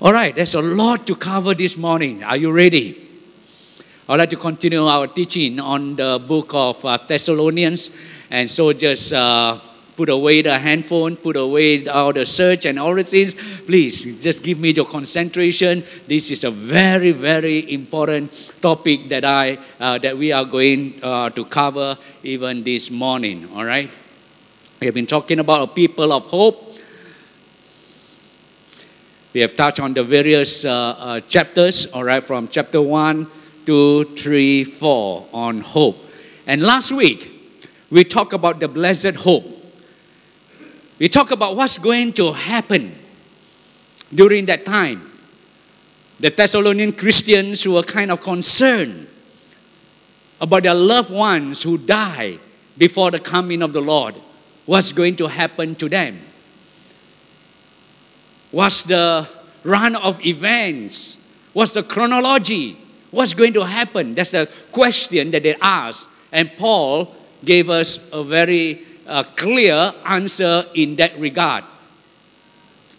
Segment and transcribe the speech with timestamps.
[0.00, 2.24] All right, there's a lot to cover this morning.
[2.24, 3.00] Are you ready?
[4.08, 7.90] I'd like to continue our teaching on the book of uh, Thessalonians.
[8.28, 9.56] And so just uh,
[9.96, 13.34] put away the handphone, put away all the search and all the things.
[13.62, 15.84] Please just give me your concentration.
[16.08, 21.30] This is a very, very important topic that I uh, that we are going uh,
[21.30, 23.48] to cover even this morning.
[23.54, 23.88] All right.
[24.80, 26.63] We have been talking about a people of hope.
[29.34, 33.26] We have touched on the various uh, uh, chapters, all right, from chapter 1,
[33.66, 35.98] 2, 3, 4 on hope.
[36.46, 37.32] And last week,
[37.90, 39.44] we talked about the blessed hope.
[41.00, 42.94] We talked about what's going to happen
[44.14, 45.10] during that time.
[46.20, 49.08] The Thessalonian Christians were kind of concerned
[50.40, 52.38] about their loved ones who died
[52.78, 54.14] before the coming of the Lord.
[54.64, 56.20] What's going to happen to them?
[58.54, 59.28] What's the
[59.64, 61.18] run of events?
[61.52, 62.76] What's the chronology?
[63.10, 64.14] What's going to happen?
[64.14, 66.08] That's the question that they asked.
[66.30, 67.12] And Paul
[67.44, 71.64] gave us a very a clear answer in that regard.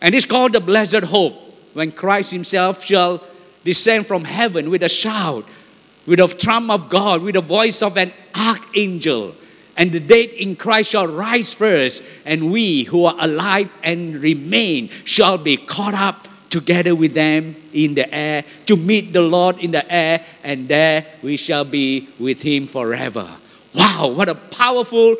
[0.01, 1.33] And it's called the blessed hope
[1.73, 3.23] when Christ Himself shall
[3.63, 5.45] descend from heaven with a shout,
[6.05, 9.33] with a trump of God, with the voice of an archangel.
[9.77, 14.87] And the dead in Christ shall rise first, and we who are alive and remain
[14.87, 19.71] shall be caught up together with them in the air to meet the Lord in
[19.71, 23.27] the air, and there we shall be with Him forever.
[23.73, 25.17] Wow, what a powerful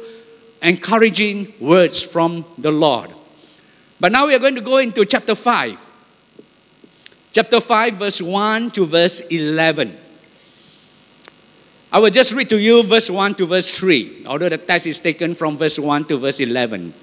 [0.62, 3.12] encouraging words from the Lord.
[4.00, 5.92] But now we are going to go into chapter 5.
[7.34, 10.05] Chapter 5, verse 1 to verse 11.
[11.96, 15.00] I will just read to you verse 1 to verse 3, although the text is
[15.00, 16.94] taken from verse 1 to verse 11.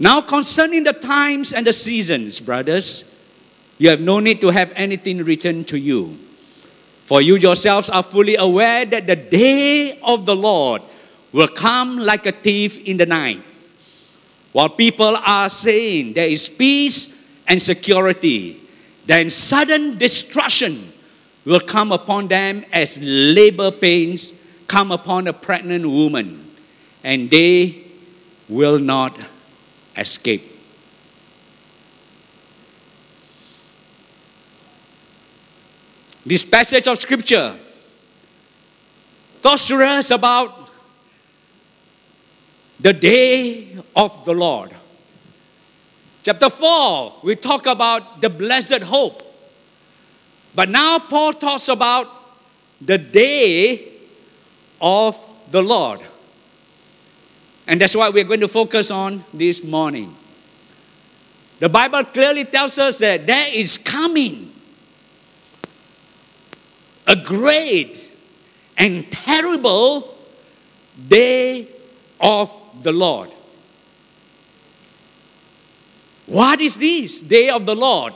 [0.00, 3.04] Now, concerning the times and the seasons, brothers,
[3.76, 6.14] you have no need to have anything written to you.
[7.04, 10.80] For you yourselves are fully aware that the day of the Lord
[11.32, 13.42] will come like a thief in the night.
[14.52, 17.12] While people are saying there is peace
[17.46, 18.58] and security,
[19.04, 20.93] then sudden destruction
[21.44, 24.32] will come upon them as labor pains
[24.66, 26.44] come upon a pregnant woman,
[27.02, 27.84] and they
[28.48, 29.18] will not
[29.96, 30.50] escape.
[36.26, 37.54] This passage of scripture
[39.42, 40.70] talks to us about
[42.80, 44.70] the day of the Lord.
[46.22, 49.22] Chapter 4, we talk about the blessed hope.
[50.54, 52.06] But now Paul talks about
[52.80, 53.92] the day
[54.80, 55.16] of
[55.50, 56.00] the Lord.
[57.66, 60.14] And that's what we're going to focus on this morning.
[61.60, 64.52] The Bible clearly tells us that there is coming
[67.06, 68.12] a great
[68.76, 70.14] and terrible
[71.08, 71.68] day
[72.20, 73.30] of the Lord.
[76.26, 78.14] What is this day of the Lord?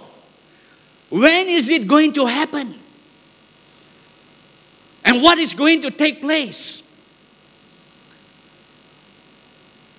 [1.11, 2.75] When is it going to happen?
[5.05, 6.83] And what is going to take place?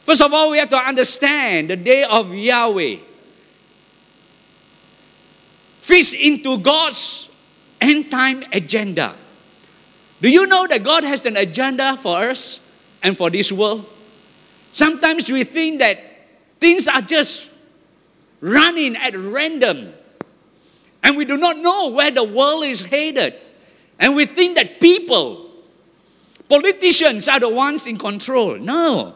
[0.03, 2.97] First of all, we have to understand the day of Yahweh
[5.89, 7.29] fits into God's
[7.81, 9.15] end time agenda.
[10.21, 12.59] Do you know that God has an agenda for us
[13.01, 13.85] and for this world?
[14.73, 15.99] Sometimes we think that
[16.59, 17.51] things are just
[18.41, 19.93] running at random.
[21.09, 23.33] And we do not know where the world is headed.
[23.99, 25.49] And we think that people,
[26.47, 28.59] politicians are the ones in control.
[28.59, 29.15] No.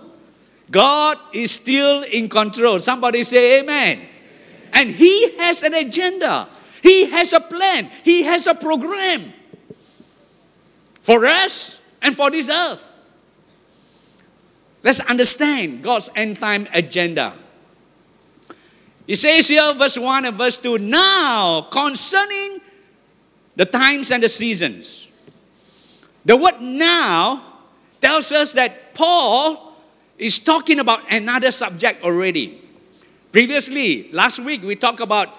[0.72, 2.80] God is still in control.
[2.80, 4.00] Somebody say amen.
[4.74, 6.50] And He has an agenda,
[6.82, 9.32] He has a plan, He has a program
[11.00, 12.92] for us and for this earth.
[14.82, 17.34] Let's understand God's end time agenda.
[19.06, 22.61] He says here, verse 1 and verse 2 Now, concerning
[23.55, 25.08] the times and the seasons.
[26.26, 27.44] The word now
[28.02, 29.76] tells us that Paul
[30.17, 32.59] is talking about another subject already.
[33.32, 35.29] Previously, last week, we talked about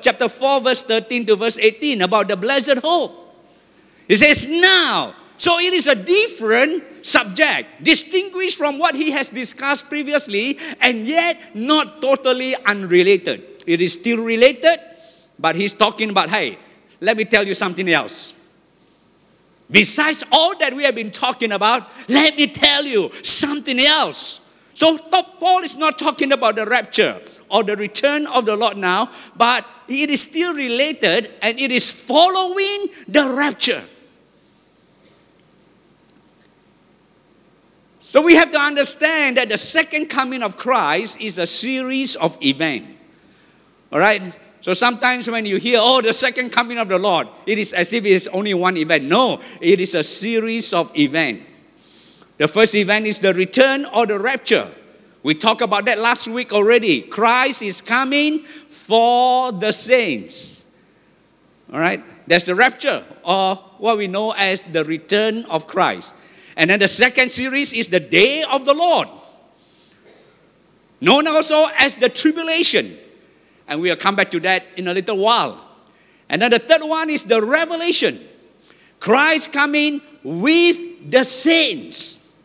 [0.00, 3.20] chapter 4, verse 13 to verse 18 about the blessed hope.
[4.08, 9.90] He says, Now, so it is a different subject, distinguished from what he has discussed
[9.90, 13.44] previously, and yet not totally unrelated.
[13.66, 14.80] It is still related,
[15.38, 16.56] but he's talking about, hey,
[17.02, 18.48] let me tell you something else.
[19.70, 24.40] Besides all that we have been talking about, let me tell you something else.
[24.72, 27.20] So Paul is not talking about the rapture
[27.50, 31.92] or the return of the Lord now, but it is still related and it is
[31.92, 33.82] following the rapture.
[38.14, 42.38] So we have to understand that the second coming of Christ is a series of
[42.40, 42.86] events.
[43.90, 44.38] All right?
[44.60, 47.92] So sometimes when you hear, oh, the second coming of the Lord, it is as
[47.92, 49.02] if it is only one event.
[49.02, 51.42] No, it is a series of events.
[52.38, 54.68] The first event is the return or the rapture.
[55.24, 57.00] We talked about that last week already.
[57.00, 60.64] Christ is coming for the saints.
[61.72, 62.00] All right?
[62.28, 66.14] That's the rapture, or what we know as the return of Christ.
[66.56, 69.08] And then the second series is the day of the Lord,
[71.00, 72.96] known also as the tribulation.
[73.66, 75.60] And we'll come back to that in a little while.
[76.28, 78.18] And then the third one is the revelation.
[79.00, 82.36] Christ coming with the saints.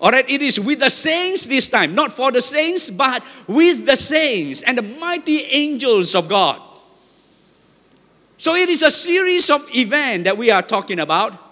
[0.00, 3.86] All right, it is with the saints this time, not for the saints, but with
[3.86, 6.60] the saints and the mighty angels of God.
[8.36, 11.51] So it is a series of events that we are talking about.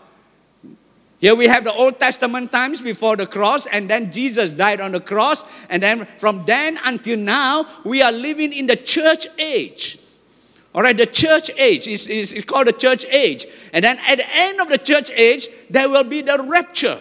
[1.21, 4.93] Here we have the Old Testament times before the cross, and then Jesus died on
[4.93, 9.99] the cross, and then from then until now, we are living in the church age.
[10.75, 13.45] All right, the church age is, is, is called the church age.
[13.73, 16.99] And then at the end of the church age, there will be the rapture.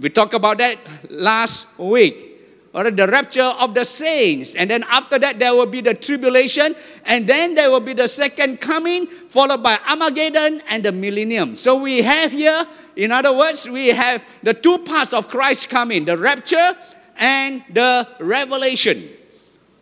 [0.00, 0.78] We talked about that
[1.10, 2.34] last week.
[2.72, 4.54] Or the rapture of the saints.
[4.54, 6.76] And then after that, there will be the tribulation.
[7.06, 11.56] And then there will be the second coming, followed by Armageddon and the millennium.
[11.56, 12.64] So we have here,
[12.96, 16.72] in other words, we have the two parts of Christ coming the rapture
[17.18, 19.04] and the revelation,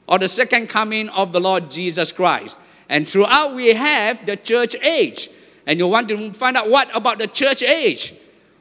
[0.09, 2.59] or the second coming of the Lord Jesus Christ.
[2.89, 5.31] And throughout, we have the church age.
[5.69, 8.12] And you want to find out what about the church age?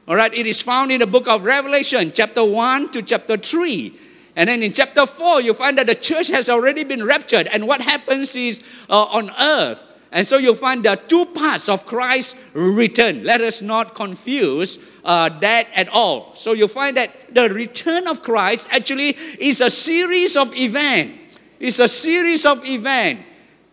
[0.06, 3.98] All right, it is found in the book of Revelation, chapter 1 to chapter 3.
[4.36, 7.48] And then in chapter 4, you find that the church has already been raptured.
[7.48, 9.86] And what happens is uh, on earth.
[10.14, 13.24] And so you find the two parts of Christ's return.
[13.24, 16.36] Let us not confuse uh, that at all.
[16.36, 19.08] So you find that the return of Christ actually
[19.40, 21.40] is a series of events.
[21.58, 23.24] It's a series of events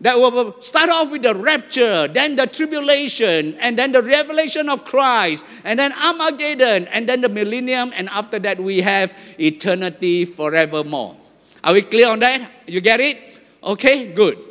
[0.01, 4.83] that will start off with the rapture, then the tribulation, and then the revelation of
[4.83, 11.15] Christ, and then Armageddon, and then the millennium, and after that we have eternity forevermore.
[11.63, 12.49] Are we clear on that?
[12.65, 13.19] You get it?
[13.63, 14.50] Okay, good.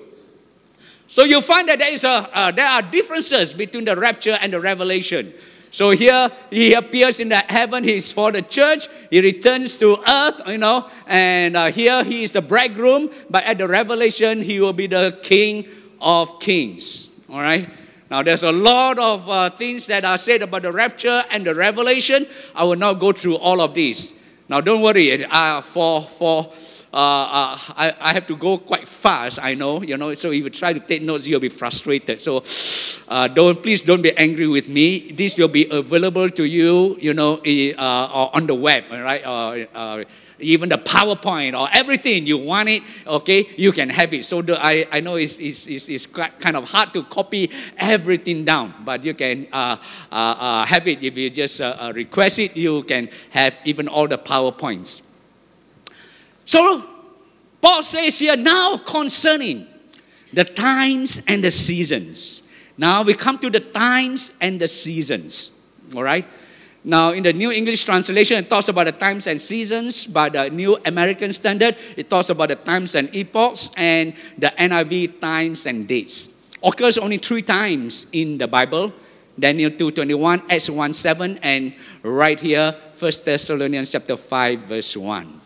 [1.10, 4.52] So you find that there is a uh, there are differences between the rapture and
[4.52, 5.34] the revelation.
[5.72, 8.86] So here he appears in the heaven, he's for the church.
[9.10, 13.58] He returns to earth, you know, and uh, here he is the bridegroom, but at
[13.58, 15.66] the revelation, he will be the king
[16.00, 17.10] of kings.
[17.28, 17.68] All right?
[18.08, 21.56] Now, there's a lot of uh, things that are said about the rapture and the
[21.56, 22.26] revelation.
[22.54, 24.14] I will not go through all of these.
[24.50, 26.50] Now, don't worry, uh, for, for
[26.93, 30.43] uh, uh, I, I have to go quite fast, I know, you know, so if
[30.43, 32.20] you try to take notes, you'll be frustrated.
[32.20, 32.43] So
[33.06, 35.12] uh, don't, please don't be angry with me.
[35.12, 39.23] This will be available to you, you know, uh, on the web, right?
[40.40, 44.25] Uh, uh, even the PowerPoint or everything you want it, okay, you can have it.
[44.25, 48.44] So the, I, I know it's, it's, it's, it's, kind of hard to copy everything
[48.44, 49.76] down, but you can uh,
[50.10, 51.60] uh, uh, have it if you just
[51.94, 52.56] request it.
[52.56, 55.02] You can have even all the PowerPoints.
[56.44, 56.84] So,
[57.62, 59.66] Paul says here now concerning
[60.32, 62.43] the times and the seasons.
[62.79, 65.53] Now we come to the times and the seasons.
[65.94, 66.26] All right?
[66.82, 70.06] Now, in the New English translation, it talks about the times and seasons.
[70.06, 73.70] But the New American Standard, it talks about the times and epochs.
[73.77, 76.31] And the NIV, times and dates.
[76.63, 78.93] Occurs only three times in the Bible.
[79.39, 85.41] Daniel 2.21, Acts 1.7, and right here, 1 Thessalonians chapter 5, verse 1.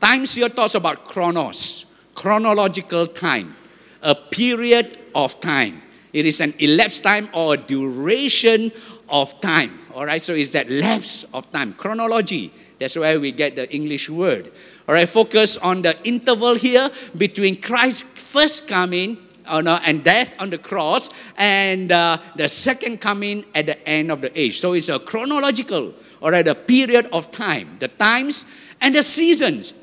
[0.00, 1.84] Times here talks about chronos,
[2.14, 3.54] chronological time,
[4.00, 5.82] a period of time.
[6.12, 8.72] It is an elapsed time or a duration
[9.10, 9.72] of time.
[9.94, 12.52] All right, so it's that lapse of time, chronology.
[12.78, 14.50] That's where we get the English word.
[14.88, 20.50] All right, focus on the interval here between Christ's first coming uh, and death on
[20.50, 24.60] the cross and uh, the second coming at the end of the age.
[24.60, 28.44] So it's a chronological, all right, a period of time, the times
[28.80, 29.74] and the seasons.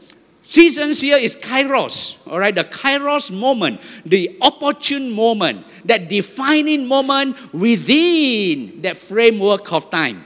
[0.48, 7.36] Seasons here is kairos, all right, the kairos moment, the opportune moment, that defining moment
[7.52, 10.24] within that framework of time,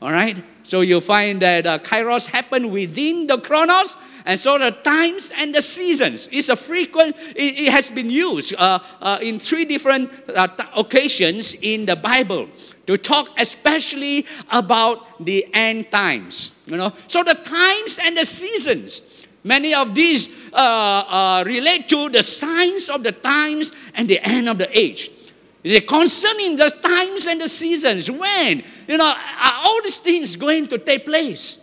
[0.00, 0.36] all right.
[0.64, 5.54] So you find that uh, kairos happen within the chronos, and so the times and
[5.54, 7.14] the seasons is a frequent.
[7.36, 12.48] It, it has been used uh, uh, in three different uh, occasions in the Bible
[12.86, 16.64] to talk especially about the end times.
[16.66, 19.11] You know, so the times and the seasons
[19.44, 24.48] Many of these uh, uh, relate to the signs of the times and the end
[24.48, 25.10] of the age.
[25.64, 28.10] It concerning the times and the seasons?
[28.10, 28.62] When?
[28.88, 31.58] You know, are all these things going to take place?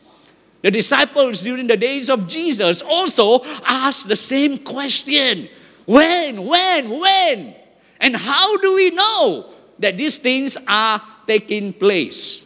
[0.62, 5.48] The disciples during the days of Jesus also asked the same question
[5.86, 7.55] When, when, when?
[8.01, 9.45] And how do we know
[9.79, 12.45] that these things are taking place?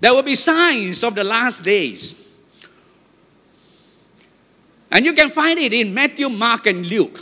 [0.00, 2.27] There will be signs of the last days.
[4.90, 7.18] And you can find it in Matthew, Mark, and Luke.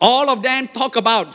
[0.00, 1.28] All of them talk about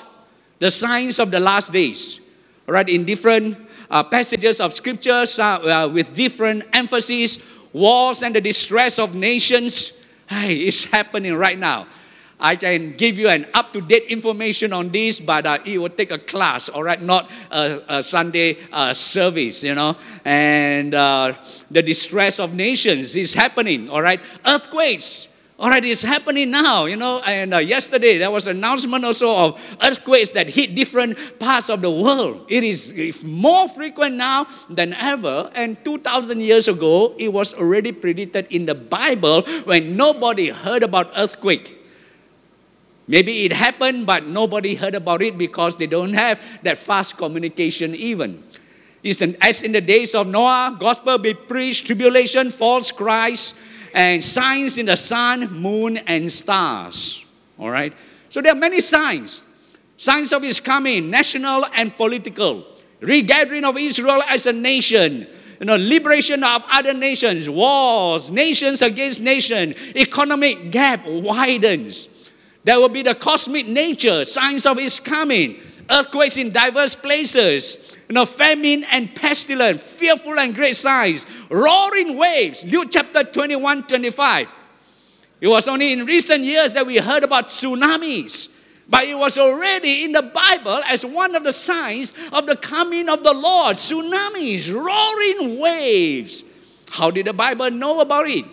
[0.59, 2.19] the signs of the last days,
[2.67, 2.87] right?
[2.87, 3.57] In different
[3.89, 7.57] uh, passages of scriptures uh, uh, with different emphasis.
[7.71, 10.05] Wars and the distress of nations.
[10.27, 11.87] Hey, it's happening right now.
[12.39, 15.89] I can give you an up to date information on this, but uh, it will
[15.89, 19.95] take a class, all right, not a, a Sunday uh, service, you know.
[20.23, 21.33] And uh,
[21.69, 24.21] the distress of nations is happening, all right.
[24.45, 25.28] Earthquakes,
[25.59, 27.21] all right, it's happening now, you know.
[27.25, 31.81] And uh, yesterday there was an announcement also of earthquakes that hit different parts of
[31.81, 32.45] the world.
[32.47, 35.51] It is more frequent now than ever.
[35.53, 41.11] And 2,000 years ago, it was already predicted in the Bible when nobody heard about
[41.17, 41.75] earthquake.
[43.09, 47.95] Maybe it happened, but nobody heard about it because they don't have that fast communication
[47.95, 48.41] even.
[49.41, 53.55] As in the days of Noah, gospel be preached, tribulation, false Christ,
[53.93, 57.25] and signs in the sun, moon, and stars.
[57.57, 57.93] All right?
[58.29, 59.43] So there are many signs.
[59.97, 62.65] Signs of his coming, national and political.
[63.01, 65.27] Regathering of Israel as a nation.
[65.59, 72.07] You know, liberation of other nations, wars, nations against nation, economic gap widens.
[72.63, 75.57] There will be the cosmic nature, signs of his coming,
[75.89, 82.65] earthquakes in diverse places, you know, famine and pestilence, fearful and great signs, roaring waves.
[82.65, 84.47] Luke chapter 21, 25.
[85.41, 88.49] It was only in recent years that we heard about tsunamis,
[88.89, 93.07] but it was already in the Bible as one of the signs of the coming
[93.09, 93.75] of the Lord.
[93.75, 96.43] Tsunamis, roaring waves.
[96.89, 98.45] How did the Bible know about it?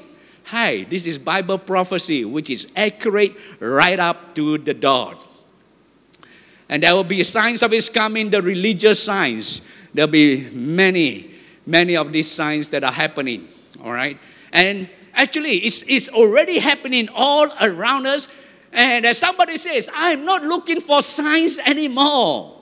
[0.44, 5.35] Hi, this is Bible prophecy, which is accurate right up to the dot.
[6.68, 9.61] And there will be signs of his coming, the religious signs.
[9.94, 11.30] There'll be many,
[11.66, 13.44] many of these signs that are happening.
[13.85, 14.18] All right?
[14.52, 18.28] And actually, it's, it's already happening all around us.
[18.73, 22.54] And as somebody says, I'm not looking for signs anymore.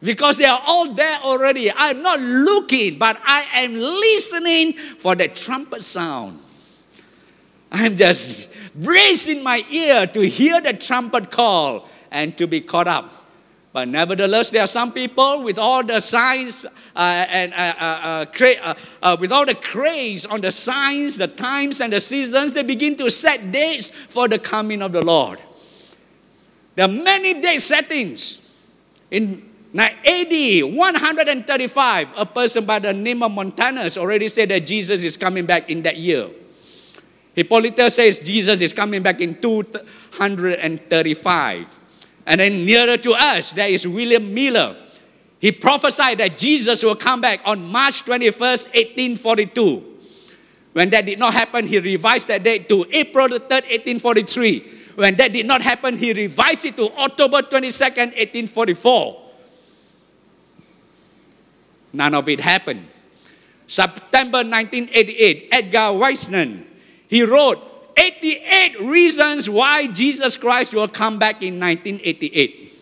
[0.00, 1.72] Because they are all there already.
[1.74, 6.38] I'm not looking, but I am listening for the trumpet sound.
[7.72, 13.10] I'm just bracing my ear to hear the trumpet call and to be caught up.
[13.72, 18.26] But nevertheless, there are some people with all the signs uh, and uh, uh, uh
[18.62, 22.62] uh, uh, with all the craze on the signs, the times, and the seasons, they
[22.62, 25.38] begin to set dates for the coming of the Lord.
[26.74, 28.44] There are many date settings.
[29.10, 29.42] In
[29.76, 35.44] AD 135, a person by the name of Montanus already said that Jesus is coming
[35.44, 36.28] back in that year.
[37.34, 41.78] Hippolytus says Jesus is coming back in 235.
[42.28, 44.76] And then nearer to us, there is William Miller.
[45.40, 48.66] He prophesied that Jesus will come back on March 21st,
[49.16, 49.84] 1842.
[50.74, 53.64] When that did not happen, he revised that date to April the 3rd,
[53.96, 54.60] 1843.
[54.96, 59.22] When that did not happen, he revised it to October 22nd, 1844.
[61.94, 62.84] None of it happened.
[63.66, 66.66] September 1988, Edgar Whisenant,
[67.08, 67.67] he wrote
[67.98, 72.72] 88 reasons why Jesus Christ will come back in 1988.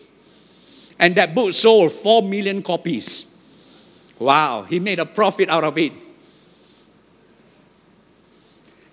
[0.99, 3.25] And that book sold 4 million copies.
[4.19, 5.93] Wow, he made a profit out of it.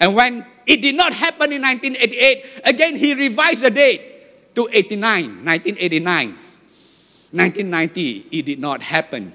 [0.00, 5.44] And when it did not happen in 1988, again he revised the date to 89,
[5.44, 6.28] 1989.
[6.28, 9.32] 1990, it did not happen.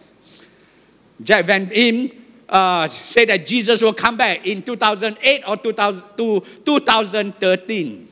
[1.22, 2.19] Jack Van Impe
[2.50, 8.08] uh, say that Jesus will come back in 2008 or 2013.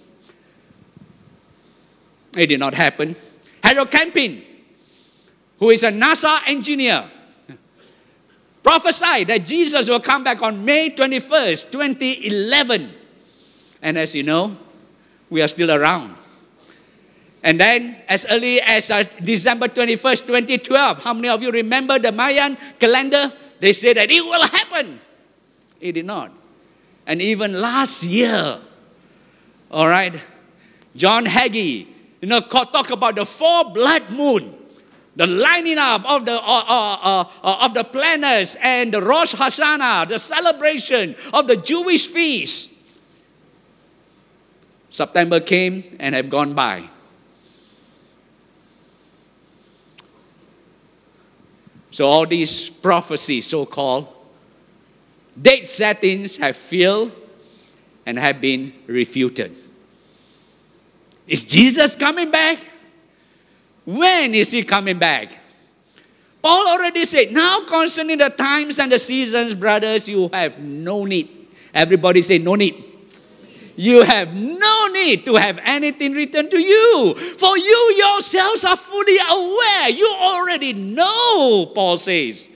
[2.37, 3.15] It did not happen.
[3.63, 4.43] Harold Camping,
[5.57, 7.03] who is a NASA engineer,
[8.61, 12.89] prophesied that Jesus will come back on May 21st, 2011.
[13.81, 14.55] And as you know,
[15.29, 16.15] we are still around.
[17.43, 22.11] And then, as early as uh, December 21st, 2012, how many of you remember the
[22.11, 23.31] Mayan calendar?
[23.59, 24.99] They say that it will happen.
[25.79, 26.31] It did not.
[27.05, 28.57] And even last year,
[29.71, 30.13] all right,
[30.95, 31.87] John Hagee,
[32.21, 34.53] you know, talk about the four blood moon,
[35.15, 39.35] the lining up of the, uh, uh, uh, uh, of the planets and the Rosh
[39.35, 42.73] Hashanah, the celebration of the Jewish feast.
[44.89, 46.89] September came and have gone by.
[51.97, 54.07] So all these prophecies, so called,
[55.41, 57.11] date settings have failed
[58.05, 59.55] and have been refuted.
[61.25, 62.59] Is Jesus coming back?
[63.83, 65.35] When is he coming back?
[66.39, 71.47] Paul already said, now concerning the times and the seasons, brothers, you have no need.
[71.73, 72.75] Everybody say, no need.
[73.75, 74.66] You have no
[75.07, 79.89] need to have anything written to you, for you yourselves are fully aware.
[79.89, 82.49] You already know, Paul says.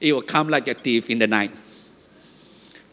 [0.00, 1.54] It will come like a thief in the night.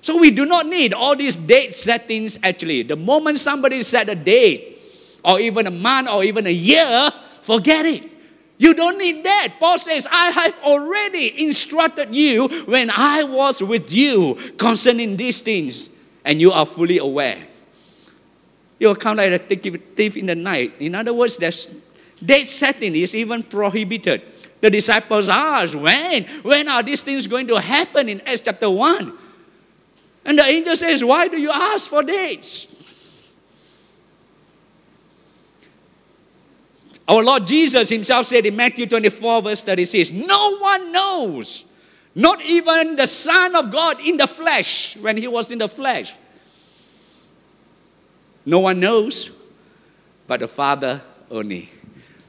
[0.02, 2.84] So we do not need all these date settings actually.
[2.84, 4.80] The moment somebody set a date,
[5.24, 7.10] or even a month, or even a year,
[7.42, 8.12] forget it.
[8.58, 9.56] You don't need that.
[9.60, 15.90] Paul says, I have already instructed you when I was with you concerning these things,
[16.26, 17.38] and you are fully aware.
[18.80, 20.74] You will come like a thief in the night.
[20.80, 21.68] In other words, there's
[22.24, 24.22] date setting is even prohibited.
[24.62, 26.24] The disciples asked, when?
[26.44, 29.14] When are these things going to happen in Acts chapter 1?
[30.26, 32.74] And the angel says, Why do you ask for dates?
[37.08, 41.64] Our Lord Jesus himself said in Matthew 24, verse 36, No one knows,
[42.14, 46.14] not even the Son of God in the flesh, when he was in the flesh
[48.48, 49.30] no one knows
[50.26, 51.70] but the Father only.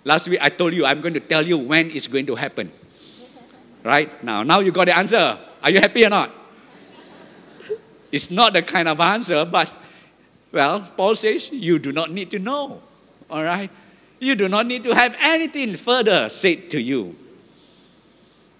[0.04, 2.70] Last week I told you I'm going to tell you when it's going to happen.
[3.84, 4.10] Right?
[4.24, 5.38] Now, now you got the answer.
[5.62, 6.32] Are you happy or not?
[8.10, 9.72] It's not the kind of answer, but
[10.50, 12.82] well, Paul says you do not need to know.
[13.30, 13.70] All right?
[14.18, 17.14] You do not need to have anything further said to you.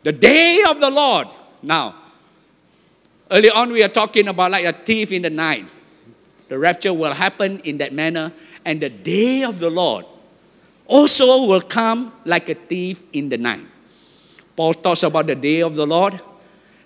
[0.05, 1.27] The day of the Lord.
[1.61, 1.97] Now,
[3.33, 5.67] early on we are talking about like a thief in the night.
[6.49, 8.33] The rapture will happen in that manner,
[8.65, 10.07] and the day of the Lord
[10.87, 13.61] also will come like a thief in the night.
[14.57, 16.19] Paul talks about the day of the Lord,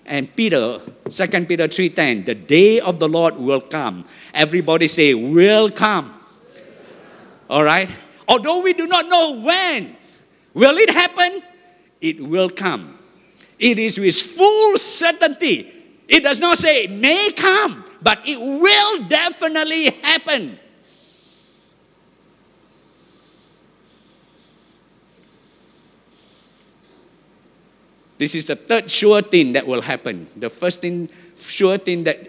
[0.05, 4.05] and Peter, 2 Peter 3:10, the day of the Lord will come.
[4.33, 6.13] Everybody say, will come.
[7.49, 7.89] All right?
[8.27, 9.95] Although we do not know when,
[10.53, 11.41] will it happen?
[12.01, 12.97] It will come.
[13.57, 15.71] It is with full certainty.
[16.07, 20.59] It does not say may come but it will definitely happen.
[28.17, 30.27] This is the third sure thing that will happen.
[30.35, 32.19] The first thing, sure thing that,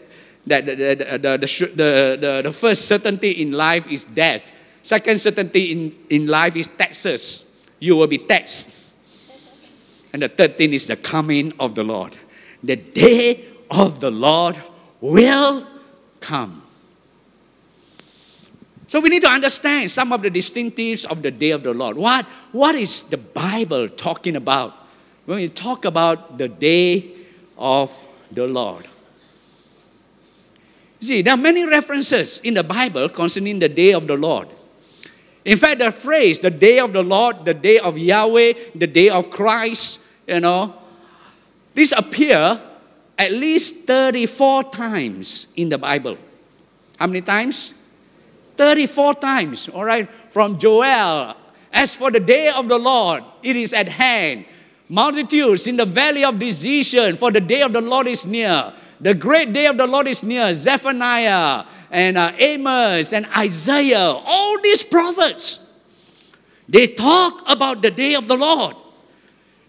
[0.47, 4.51] that the, the, the, the, the, the first certainty in life is death.
[4.83, 7.67] Second certainty in, in life is taxes.
[7.79, 8.97] You will be taxed.
[10.13, 12.17] And the third thing is the coming of the Lord.
[12.63, 14.57] The day of the Lord
[15.05, 15.67] will
[16.21, 16.63] come.
[18.89, 21.97] So we need to understand some of the distinctives of the day of the Lord.
[21.97, 24.73] What, what is the Bible talking about
[25.27, 27.11] when we talk about the day
[27.59, 27.93] of
[28.33, 28.87] the Lord?
[31.01, 34.49] See, there are many references in the Bible concerning the day of the Lord.
[35.45, 39.11] In fact, the phrase, the day of the Lord, the day of Yahweh, the day
[39.11, 40.73] of Christ, you know,
[41.75, 42.59] these appear
[43.19, 46.19] at least 34 times in the Bible.
[46.99, 47.75] How many times?
[48.57, 50.09] 34 times, all right?
[50.09, 51.37] From Joel.
[51.73, 54.47] As for the day of the Lord, it is at hand.
[54.89, 58.73] Multitudes in the valley of decision, for the day of the Lord is near.
[59.01, 60.55] The great day of the Lord is near.
[60.55, 65.81] Zephaniah and uh, Amos and Isaiah, all these prophets,
[66.69, 68.77] they talk about the day of the Lord.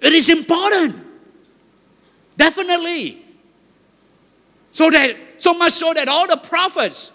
[0.01, 0.95] It is important.
[2.37, 3.24] Definitely.
[4.75, 7.13] So that so much so that all the prophets,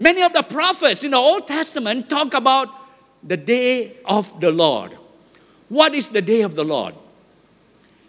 [0.00, 2.66] many of the prophets in the Old Testament talk about
[3.22, 4.92] the day of the Lord.
[5.68, 6.94] What is the day of the Lord?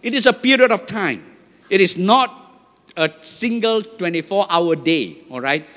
[0.02, 1.26] It is a period of time.
[1.70, 2.34] It is not
[2.96, 5.68] a single 24 hour day, all right?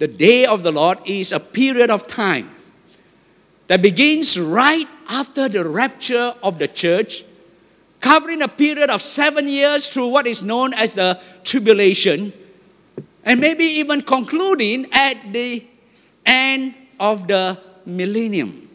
[0.00, 2.50] The day of the Lord is a period of time
[3.68, 7.22] that begins right after the rapture of the church,
[8.00, 12.32] covering a period of seven years through what is known as the tribulation
[13.28, 15.62] and maybe even concluding at the
[16.24, 18.66] end of the millennium.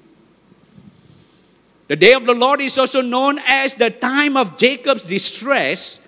[1.88, 6.08] The day of the Lord is also known as the time of Jacob's distress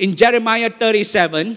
[0.00, 1.56] in Jeremiah 37.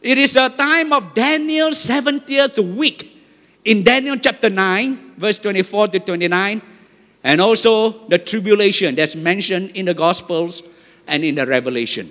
[0.00, 3.22] It is the time of Daniel's 70th week
[3.62, 6.62] in Daniel chapter 9, verse 24 to 29,
[7.22, 10.62] and also the tribulation that's mentioned in the Gospels
[11.06, 12.08] and in the Revelation.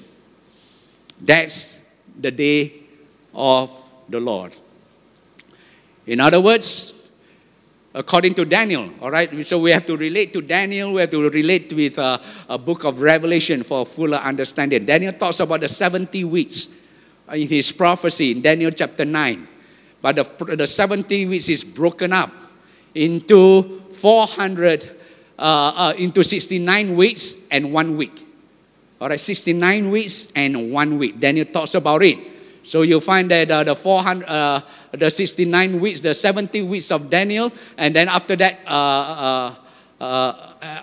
[1.20, 1.80] That's
[2.20, 2.79] the day
[3.40, 3.72] of
[4.10, 4.54] the Lord.
[6.06, 7.10] In other words,
[7.94, 8.90] according to Daniel.
[9.02, 10.94] All right, so we have to relate to Daniel.
[10.94, 14.86] We have to relate with uh, a book of Revelation for fuller understanding.
[14.86, 16.88] Daniel talks about the 70 weeks
[17.34, 19.48] in his prophecy in Daniel chapter 9.
[20.02, 22.32] But the, the 70 weeks is broken up
[22.94, 24.84] into 400,
[25.38, 28.28] uh, uh, into 69 weeks and one week.
[29.00, 31.20] All right, 69 weeks and one week.
[31.20, 32.18] Daniel talks about it.
[32.70, 37.10] So you find that uh, the 400, uh, the 69 weeks, the 70 weeks of
[37.10, 39.56] Daniel, and then after that, uh,
[40.00, 40.82] uh, uh,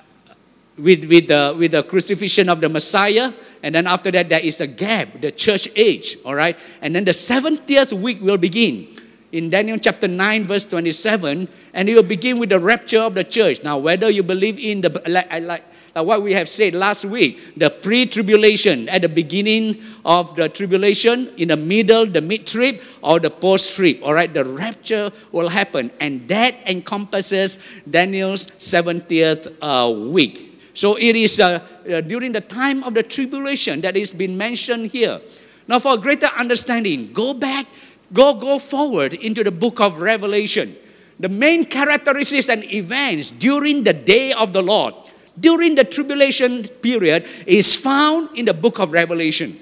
[0.77, 3.31] with, with, the, with the crucifixion of the Messiah,
[3.63, 6.59] and then after that, there is a gap, the church age, all right?
[6.83, 8.89] And then the 70th week will begin
[9.31, 13.23] in Daniel chapter 9, verse 27, and it will begin with the rapture of the
[13.23, 13.63] church.
[13.63, 15.63] Now, whether you believe in the, like, like
[16.05, 21.49] what we have said last week, the pre-tribulation at the beginning of the tribulation, in
[21.49, 24.03] the middle, the mid-trib, or the post-trib.
[24.03, 30.61] All right, the rapture will happen, and that encompasses Daniel's 70th uh, week.
[30.75, 34.91] So it is uh, uh, during the time of the tribulation that is been mentioned
[34.91, 35.21] here.
[35.67, 37.67] Now, for greater understanding, go back,
[38.13, 40.77] go go forward into the book of Revelation.
[41.19, 44.95] The main characteristics and events during the day of the Lord
[45.39, 49.59] during the tribulation period is found in the book of Revelation.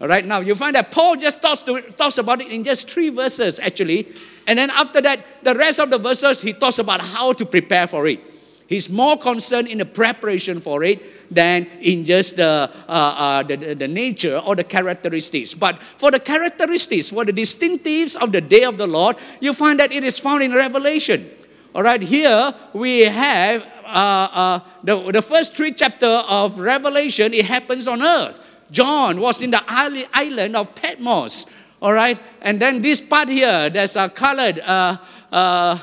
[0.00, 2.88] All right, now you find that Paul just talks, to, talks about it in just
[2.88, 4.06] three verses actually.
[4.46, 7.86] And then after that, the rest of the verses, he talks about how to prepare
[7.86, 8.20] for it.
[8.68, 13.74] He's more concerned in the preparation for it than in just the, uh, uh, the,
[13.74, 15.54] the, nature or the characteristics.
[15.54, 19.80] But for the characteristics, for the distinctives of the day of the Lord, you find
[19.80, 21.26] that it is found in Revelation.
[21.74, 27.46] All right, here we have uh, uh, the, the first three chapter of Revelation, it
[27.46, 28.44] happens on earth.
[28.70, 31.46] John was in the island of Patmos,
[31.80, 32.20] all right?
[32.42, 34.96] And then this part here, that's a colored uh,
[35.32, 35.78] uh,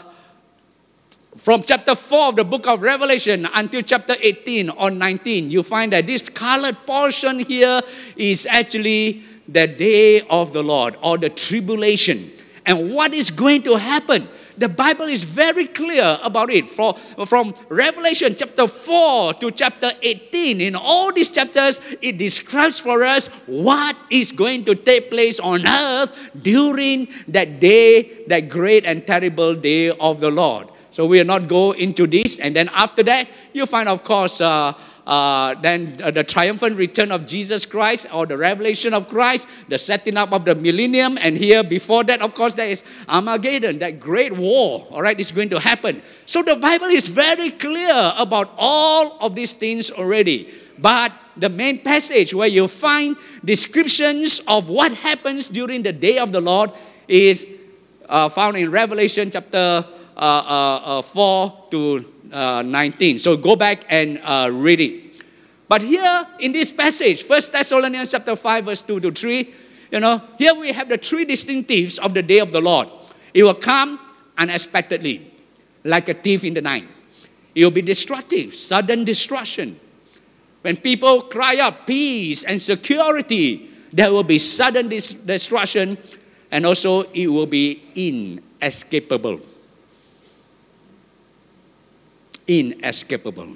[1.35, 5.91] from chapter 4 of the book of Revelation until chapter 18 or 19, you find
[5.91, 7.81] that this colored portion here
[8.15, 12.31] is actually the day of the Lord or the tribulation.
[12.65, 14.27] And what is going to happen?
[14.57, 16.65] The Bible is very clear about it.
[16.65, 16.93] For,
[17.25, 23.27] from Revelation chapter 4 to chapter 18, in all these chapters, it describes for us
[23.47, 29.55] what is going to take place on earth during that day, that great and terrible
[29.55, 30.69] day of the Lord.
[30.91, 32.39] So we will not go into this.
[32.39, 34.71] And then after that, you find, of course, uh,
[35.05, 40.17] uh, then the triumphant return of Jesus Christ or the revelation of Christ, the setting
[40.17, 44.33] up of the millennium, and here before that, of course, there is Armageddon, that great
[44.35, 46.01] war, all right, is going to happen.
[46.25, 50.49] So the Bible is very clear about all of these things already.
[50.79, 56.31] But the main passage where you find descriptions of what happens during the day of
[56.31, 56.71] the Lord
[57.07, 57.47] is
[58.09, 59.85] uh, found in Revelation chapter
[60.17, 63.19] uh, uh, uh 4 to uh, 19.
[63.19, 65.23] So go back and uh, read it.
[65.67, 69.53] But here in this passage, First Thessalonians chapter 5, verse 2 to 3,
[69.91, 72.89] you know, here we have the three distinctives of the day of the Lord.
[73.33, 73.99] It will come
[74.37, 75.31] unexpectedly,
[75.83, 76.87] like a thief in the night.
[77.53, 79.79] It will be destructive, sudden destruction.
[80.61, 85.97] When people cry out peace and security, there will be sudden destruction,
[86.51, 89.39] and also it will be inescapable
[92.47, 93.55] inescapable.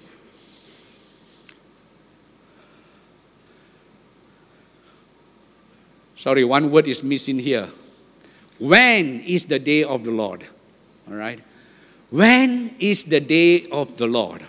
[6.15, 7.69] Sorry, one word is missing here.
[8.59, 10.43] When is the day of the Lord?
[11.09, 11.39] All right.
[12.09, 14.43] When is the day of the Lord?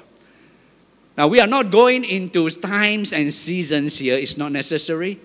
[1.17, 5.21] Now, we are not going into times and seasons here, it's not necessary.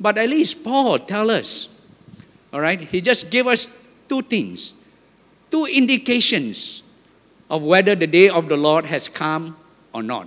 [0.00, 1.84] But at least Paul tell us,
[2.52, 3.68] all right, he just gave us
[4.08, 4.74] two things,
[5.50, 6.81] two indications
[7.52, 9.54] of whether the day of the Lord has come
[9.92, 10.26] or not.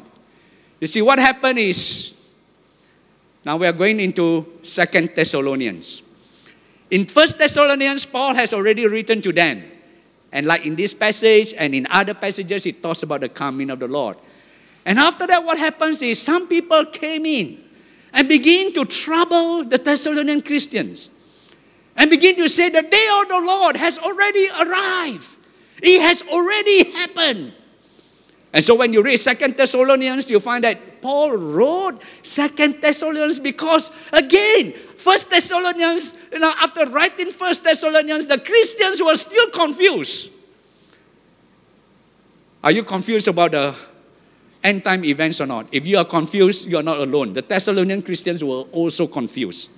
[0.79, 2.13] You see, what happened is
[3.43, 6.03] now we are going into Second Thessalonians.
[6.91, 9.63] In First Thessalonians, Paul has already written to them.
[10.31, 13.79] And like in this passage and in other passages, he talks about the coming of
[13.79, 14.17] the Lord.
[14.85, 17.57] And after that, what happens is some people came in
[18.13, 21.09] and begin to trouble the Thessalonian Christians
[21.97, 25.38] and begin to say, The day of the Lord has already arrived.
[25.81, 27.53] It has already happened.
[28.53, 33.91] And so when you read Second Thessalonians, you find that Paul wrote Second Thessalonians because,
[34.13, 40.31] again, First Thessalonians, you know, after writing First Thessalonians, the Christians were still confused.
[42.63, 43.75] Are you confused about the
[44.63, 45.67] end time events or not?
[45.73, 47.33] If you are confused, you are not alone.
[47.33, 49.69] The Thessalonian Christians were also confused.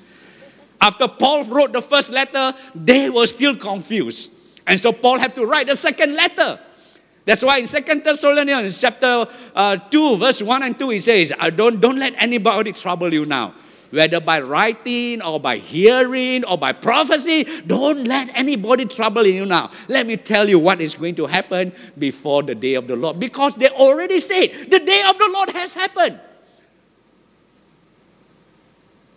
[0.79, 4.33] After Paul wrote the first letter, they were still confused.
[4.67, 6.60] And so Paul had to write a second letter.
[7.23, 9.25] That's why in Second Thessalonians chapter
[9.56, 13.53] uh, 2, verse 1 and 2, he says, don't, don't let anybody trouble you now.
[13.91, 19.71] Whether by writing or by hearing or by prophecy, don't let anybody trouble you now.
[19.88, 23.19] Let me tell you what is going to happen before the day of the Lord.
[23.19, 26.19] Because they already said, the day of the Lord has happened.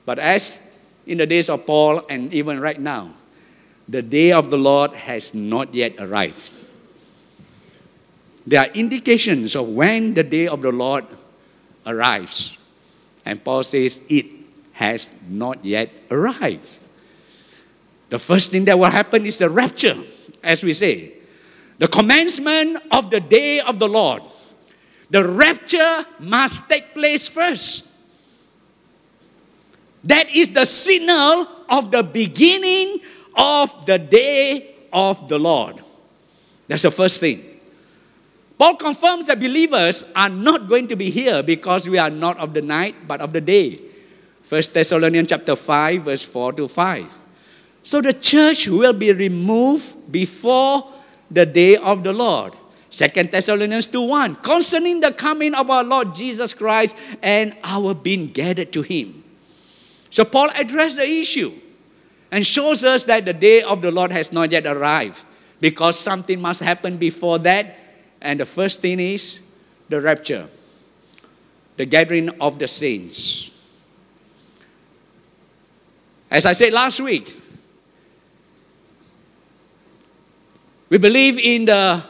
[0.07, 0.61] But as
[1.07, 3.11] in the days of Paul and even right now,
[3.91, 6.53] the day of the Lord has not yet arrived.
[8.47, 11.05] There are indications of when the day of the Lord
[11.85, 12.57] arrives.
[13.27, 14.27] And Paul says it
[14.73, 16.79] has not yet arrived.
[18.11, 19.97] The first thing that will happen is the rapture,
[20.43, 21.15] as we say.
[21.79, 24.23] The commencement of the day of the Lord.
[25.11, 27.89] The rapture must take place first.
[30.05, 33.01] That is the signal of the beginning
[33.37, 35.77] of the day of the Lord.
[36.69, 37.43] That's the first thing.
[38.59, 42.53] Paul confirms that believers are not going to be here because we are not of
[42.53, 43.81] the night but of the day.
[44.49, 47.19] 1 Thessalonians chapter 5 verse 4 to 5.
[47.83, 50.87] So the church will be removed before
[51.31, 52.53] the day of the Lord.
[52.91, 54.35] 2 Thessalonians 2 1.
[54.37, 59.23] Concerning the coming of our Lord Jesus Christ and our being gathered to him.
[60.11, 61.53] So Paul addressed the issue
[62.31, 65.25] and shows us that the day of the Lord has not yet arrived
[65.61, 67.77] because something must happen before that
[68.21, 69.41] and the first thing is
[69.89, 70.47] the rapture,
[71.77, 73.51] the gathering of the saints.
[76.31, 77.35] As I said last week,
[80.89, 82.03] we believe in the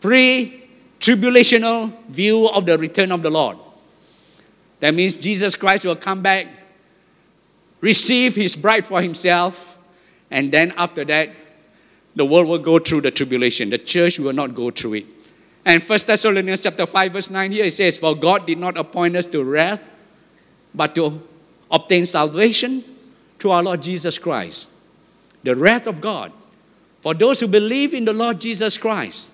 [0.00, 0.60] pre
[0.98, 3.58] tribulational view of the return of the Lord.
[4.82, 6.48] That means Jesus Christ will come back,
[7.80, 9.78] receive his bride for himself,
[10.28, 11.30] and then after that,
[12.16, 13.70] the world will go through the tribulation.
[13.70, 15.06] The church will not go through it.
[15.64, 19.14] And 1 Thessalonians chapter 5, verse 9 here it says, For God did not appoint
[19.14, 19.88] us to wrath,
[20.74, 21.22] but to
[21.70, 22.82] obtain salvation
[23.38, 24.68] through our Lord Jesus Christ.
[25.44, 26.32] The wrath of God.
[27.02, 29.30] For those who believe in the Lord Jesus Christ,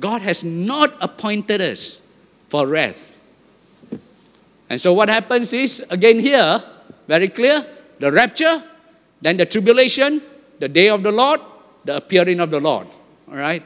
[0.00, 2.00] God has not appointed us
[2.48, 3.17] for wrath.
[4.70, 6.62] And so what happens is, again here,
[7.06, 7.64] very clear,
[7.98, 8.62] the rapture,
[9.20, 10.22] then the tribulation,
[10.58, 11.40] the day of the Lord,
[11.84, 12.86] the appearing of the Lord.
[13.30, 13.62] All right?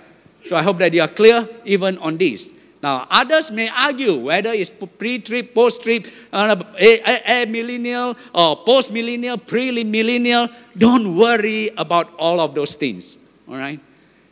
[0.47, 2.49] So I hope that you are clear even on this.
[2.83, 8.57] Now, others may argue whether it's pre trib, post trib, uh, a, a, millennial, or
[8.65, 10.49] post millennial, pre millennial.
[10.77, 13.17] Don't worry about all of those things.
[13.49, 13.79] All right?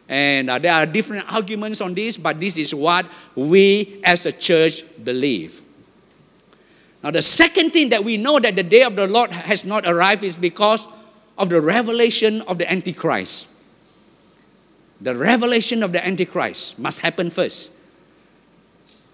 [0.09, 3.07] And uh, there are different arguments on this, but this is what
[3.37, 5.63] we as a church believe.
[7.03, 9.87] Now, the second thing that we know that the day of the Lord has not
[9.87, 10.87] arrived is because
[11.39, 13.49] of the revelation of the Antichrist.
[15.01, 17.73] The revelation of the Antichrist must happen first.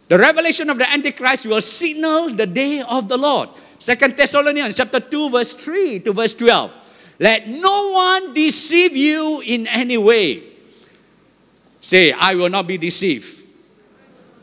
[0.08, 3.50] The revelation of the Antichrist will signal the day of the Lord.
[3.78, 6.74] Second Thessalonians chapter 2, verse 3 to verse 12.
[7.20, 10.42] Let no one deceive you in any way.
[11.80, 13.44] Say, I will not be deceived.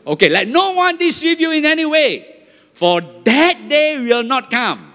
[0.06, 2.33] Okay, let no one deceive you in any way,
[2.74, 4.94] for that day will not come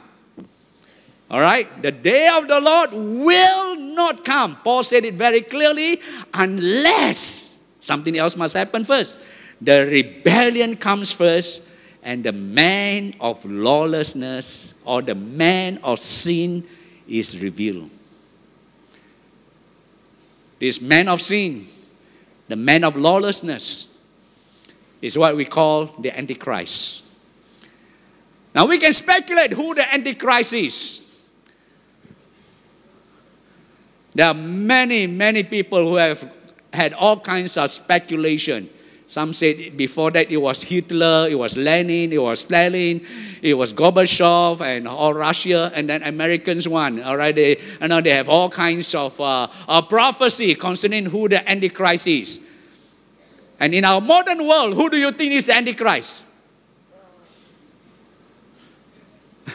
[1.30, 1.70] all right?
[1.82, 4.56] The day of the Lord will not come.
[4.64, 6.02] Paul said it very clearly
[6.34, 9.20] unless something else must happen first.
[9.62, 11.64] The rebellion comes first,
[12.02, 16.66] and the man of lawlessness or the man of sin
[17.08, 17.90] is revealed.
[20.60, 21.66] This man of sin,
[22.48, 24.02] the man of lawlessness,
[25.02, 27.09] is what we call the Antichrist.
[28.54, 31.30] Now we can speculate who the Antichrist is.
[34.16, 36.34] There are many, many people who have
[36.74, 38.70] had all kinds of speculation.
[39.08, 43.02] Some said before that it was Hitler, it was Lenin, it was Stalin,
[43.42, 47.02] it was Gorbachev, and all Russia, and then Americans won.
[47.02, 49.48] All right, they, you know, they have all kinds of uh,
[49.82, 52.40] prophecy concerning who the Antichrist is.
[53.60, 56.26] And in our modern world, who do you think is the Antichrist?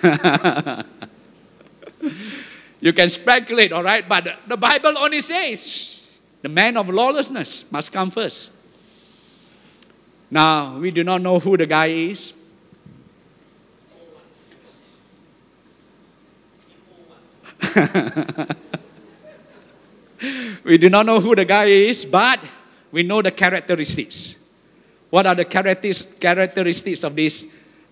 [2.85, 4.07] You can speculate, all right?
[4.07, 6.07] But the Bible only says
[6.43, 8.51] the man of lawlessness must come first.
[10.31, 12.35] Now, we do not know who the guy is.
[20.65, 22.39] we do not know who the guy is, but
[22.93, 24.37] we know the characteristics.
[25.09, 27.47] What are the characteristics of this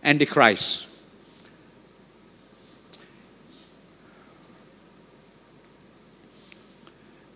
[0.05, 0.92] Antichrist?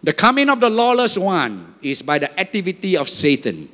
[0.07, 3.69] The coming of the lawless one is by the activity of Satan.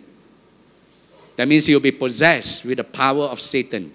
[1.36, 3.92] That means he will be possessed with the power of Satan.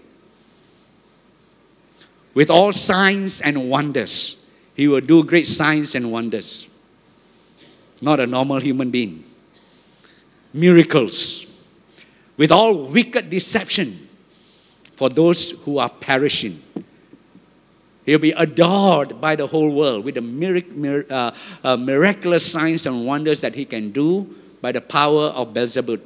[2.35, 6.69] With all signs and wonders, he will do great signs and wonders.
[8.03, 9.23] Not a normal human being.
[10.53, 11.67] Miracles.
[12.37, 13.97] With all wicked deception
[14.91, 16.61] for those who are perishing.
[18.07, 23.05] He'll be adored by the whole world with the mirac- uh, uh, miraculous signs and
[23.05, 25.99] wonders that he can do by the power of Beelzebub.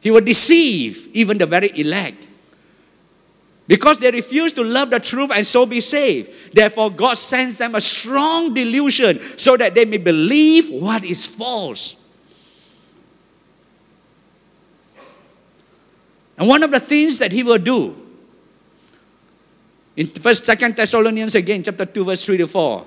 [0.00, 2.26] He will deceive even the very elect
[3.68, 6.52] because they refuse to love the truth and so be saved.
[6.52, 11.94] Therefore, God sends them a strong delusion so that they may believe what is false.
[16.36, 18.03] And one of the things that he will do
[19.96, 22.86] in First, Second Thessalonians again, chapter 2, verse 3 to 4,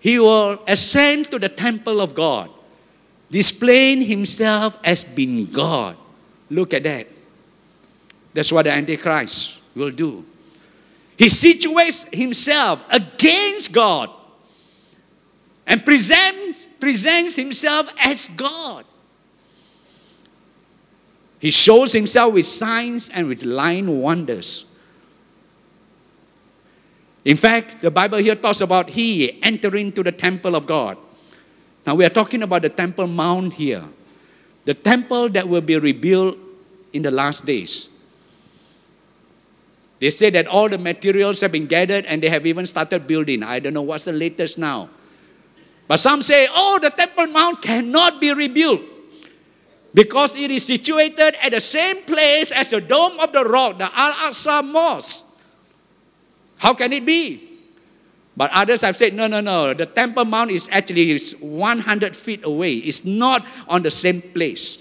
[0.00, 2.50] he will ascend to the temple of God,
[3.30, 5.96] displaying himself as being God.
[6.48, 7.06] Look at that.
[8.34, 10.24] That's what the Antichrist will do.
[11.16, 14.10] He situates himself against God
[15.66, 18.84] and presents, presents himself as God.
[21.38, 24.64] He shows himself with signs and with lying wonders.
[27.24, 30.96] In fact, the Bible here talks about he entering to the temple of God.
[31.86, 33.84] Now we are talking about the Temple Mount here.
[34.64, 36.36] The temple that will be rebuilt
[36.92, 37.88] in the last days.
[39.98, 43.42] They say that all the materials have been gathered and they have even started building.
[43.42, 44.88] I don't know what's the latest now.
[45.88, 48.80] But some say, oh, the Temple Mount cannot be rebuilt
[49.92, 53.90] because it is situated at the same place as the Dome of the Rock, the
[53.92, 55.26] Al Aqsa Mosque.
[56.60, 57.40] How can it be?
[58.36, 59.72] But others have said, no, no, no.
[59.72, 62.74] The Temple Mount is actually 100 feet away.
[62.74, 64.76] It's not on the same place.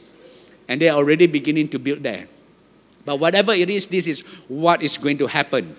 [0.67, 2.27] And they are already beginning to build there.
[3.05, 5.73] But whatever it is, this is what is going to happen.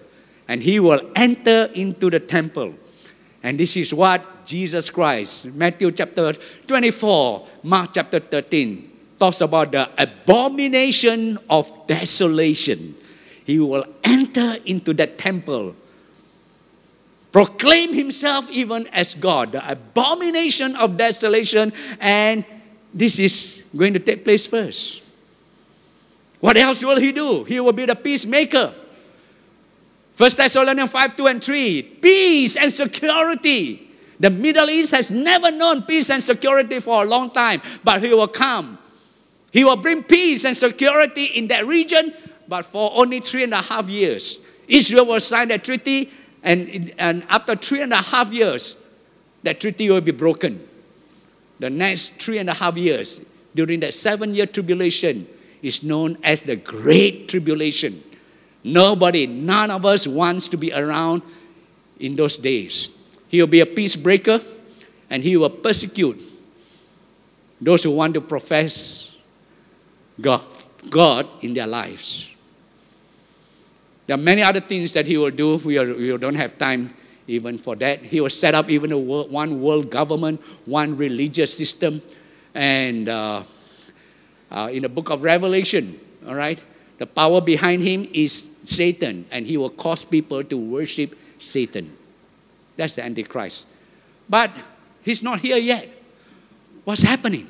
[0.49, 2.75] And he will enter into the temple.
[3.43, 9.89] And this is what Jesus Christ, Matthew chapter 24, Mark chapter 13, talks about the
[10.03, 12.95] abomination of desolation.
[13.45, 15.75] He will enter into that temple
[17.33, 22.45] proclaim himself even as God, the abomination of desolation, and
[22.93, 25.05] this is going to take place first.
[26.41, 27.45] What else will he do?
[27.45, 28.75] He will be the peacemaker.
[30.13, 33.89] First Thessalonians 5 2 and 3 peace and security.
[34.19, 38.13] The Middle East has never known peace and security for a long time, but he
[38.13, 38.79] will come.
[39.51, 42.13] He will bring peace and security in that region,
[42.47, 44.47] but for only three and a half years.
[44.69, 46.11] Israel will sign that treaty
[46.43, 48.77] and, and after three and a half years,
[49.43, 50.61] that treaty will be broken.
[51.59, 53.21] The next three and a half years,
[53.55, 55.27] during that seven year tribulation,
[55.63, 58.03] is known as the Great Tribulation.
[58.65, 61.23] Nobody, none of us wants to be around
[61.99, 62.91] in those days.
[63.29, 64.41] He will be a peace breaker
[65.11, 66.23] and he will persecute
[67.61, 69.17] those who want to profess
[70.21, 70.43] God,
[70.89, 72.30] God in their lives.
[74.11, 75.59] There are many other things that he will do.
[75.59, 76.89] We, are, we don't have time
[77.29, 78.03] even for that.
[78.03, 82.03] He will set up even a world, one world government, one religious system.
[82.53, 83.45] And uh,
[84.51, 85.97] uh, in the book of Revelation,
[86.27, 86.61] all right,
[86.99, 91.97] the power behind him is Satan, and he will cause people to worship Satan.
[92.77, 93.69] That's the Antichrist.
[94.29, 94.51] But
[95.05, 95.89] he's not here yet.
[96.83, 97.47] What's happening?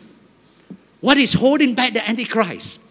[1.00, 2.82] What is holding back the Antichrist?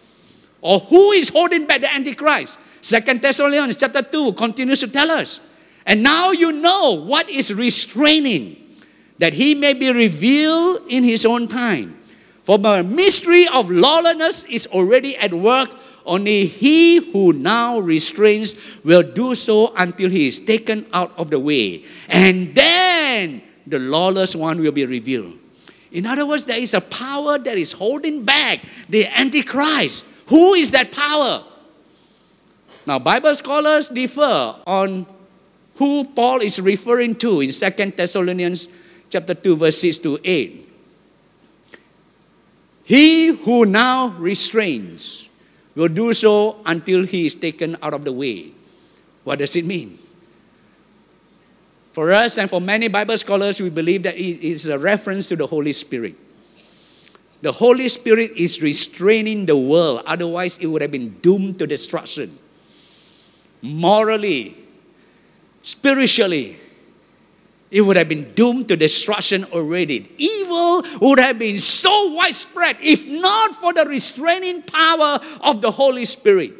[0.60, 2.58] Or who is holding back the Antichrist?
[2.80, 5.40] Second Thessalonians chapter 2 continues to tell us.
[5.86, 8.56] And now you know what is restraining,
[9.18, 11.96] that he may be revealed in his own time.
[12.42, 15.70] For the mystery of lawlessness is already at work.
[16.06, 21.38] Only he who now restrains will do so until he is taken out of the
[21.38, 21.84] way.
[22.08, 25.34] And then the lawless one will be revealed.
[25.92, 30.06] In other words, there is a power that is holding back the Antichrist.
[30.28, 31.44] Who is that power?
[32.90, 35.06] Now, Bible scholars differ on
[35.76, 38.66] who Paul is referring to in Second Thessalonians
[39.08, 40.68] chapter 2, verse 6 to 8.
[42.82, 45.28] He who now restrains
[45.76, 48.50] will do so until he is taken out of the way.
[49.22, 49.96] What does it mean?
[51.92, 55.36] For us and for many Bible scholars, we believe that it is a reference to
[55.36, 56.16] the Holy Spirit.
[57.40, 62.36] The Holy Spirit is restraining the world, otherwise, it would have been doomed to destruction
[63.62, 64.56] morally,
[65.62, 66.56] spiritually,
[67.70, 70.10] it would have been doomed to destruction already.
[70.18, 76.04] Evil would have been so widespread if not for the restraining power of the Holy
[76.04, 76.52] Spirit.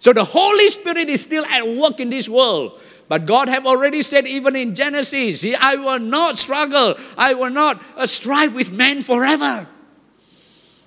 [0.00, 2.80] So the Holy Spirit is still at work in this world.
[3.08, 7.82] But God have already said, even in Genesis, I will not struggle, I will not
[7.96, 9.66] uh, strive with men forever.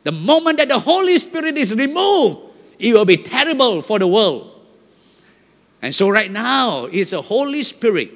[0.04, 2.40] The moment that the Holy Spirit is removed,
[2.80, 4.51] it will be terrible for the world.
[5.82, 8.12] And so, right now, it's the Holy Spirit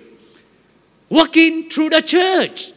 [1.10, 2.72] working through the church.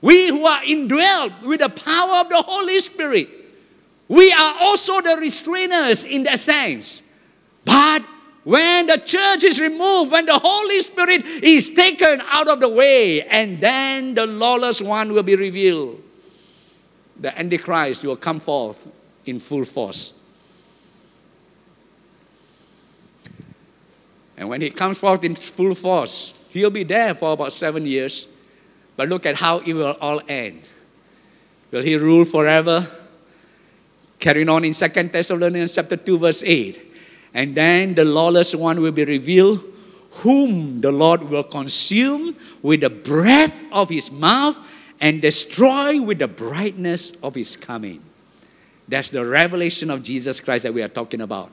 [0.00, 3.28] We who are indwelt with the power of the Holy Spirit,
[4.08, 7.02] we are also the restrainers in that sense.
[7.64, 8.02] But
[8.42, 13.22] when the church is removed, when the Holy Spirit is taken out of the way,
[13.22, 16.02] and then the lawless one will be revealed,
[17.18, 18.90] the Antichrist will come forth
[19.24, 20.12] in full force.
[24.36, 28.28] And when he comes forth in full force, he'll be there for about seven years.
[28.96, 30.60] But look at how it will all end.
[31.70, 32.86] Will he rule forever?
[34.18, 36.80] Carrying on in Second Thessalonians chapter 2, verse 8.
[37.34, 39.60] And then the lawless one will be revealed,
[40.22, 44.56] whom the Lord will consume with the breath of his mouth
[45.00, 48.00] and destroy with the brightness of his coming.
[48.86, 51.50] That's the revelation of Jesus Christ that we are talking about.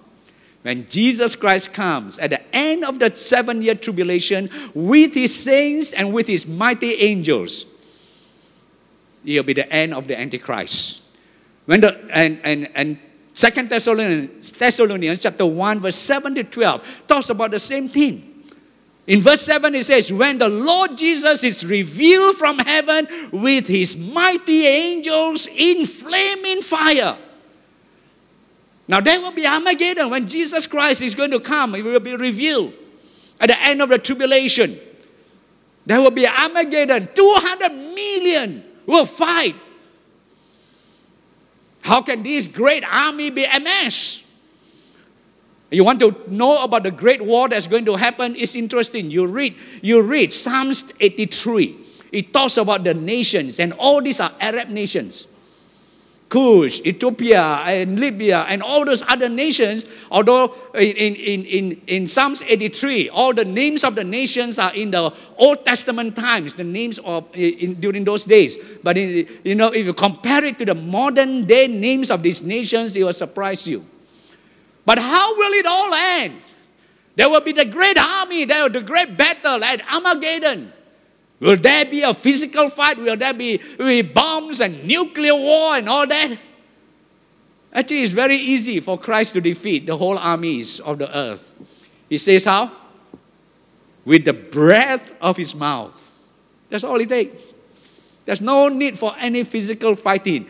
[0.61, 5.91] When Jesus Christ comes at the end of the seven year tribulation with his saints
[5.91, 7.65] and with his mighty angels,
[9.25, 11.03] it'll be the end of the Antichrist.
[11.65, 12.99] When the, and, and, and
[13.33, 18.27] Second Thessalonians, Thessalonians chapter 1, verse 7 to 12 talks about the same thing.
[19.07, 23.97] In verse 7, it says, When the Lord Jesus is revealed from heaven with his
[23.97, 27.17] mighty angels in flaming fire.
[28.91, 32.15] Now, there will be Armageddon when Jesus Christ is going to come, it will be
[32.15, 32.73] revealed
[33.39, 34.77] at the end of the tribulation.
[35.87, 37.09] There will be Armageddon.
[37.15, 39.55] 200 million will fight
[41.81, 44.25] how can this great army be amassed?
[45.71, 48.35] You want to know about the great war that's going to happen?
[48.35, 49.09] It's interesting.
[49.09, 51.77] You read, you read Psalms 83.
[52.11, 55.27] It talks about the nations, and all these are Arab nations.
[56.31, 62.41] Cush, Ethiopia, and Libya, and all those other nations, although in, in, in, in Psalms
[62.41, 66.99] 83, all the names of the nations are in the Old Testament times, the names
[66.99, 68.57] of in, during those days.
[68.81, 72.41] But in, you know, if you compare it to the modern day names of these
[72.41, 73.85] nations, it will surprise you.
[74.85, 76.39] But how will it all end?
[77.17, 80.71] There will be the great army, there will be the great battle at Armageddon.
[81.41, 82.97] Will there be a physical fight?
[82.97, 86.37] Will there be, be bombs and nuclear war and all that?
[87.73, 91.47] Actually, it's very easy for Christ to defeat the whole armies of the earth.
[92.07, 92.71] He says, How?
[94.05, 95.97] With the breath of his mouth.
[96.69, 97.55] That's all it takes.
[98.25, 100.45] There's no need for any physical fighting.